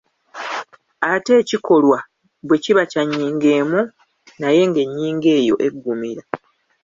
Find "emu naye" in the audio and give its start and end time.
3.59-4.61